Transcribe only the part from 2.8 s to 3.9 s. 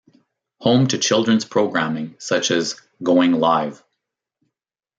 Going Live!